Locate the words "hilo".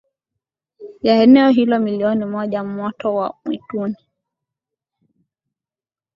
1.49-1.79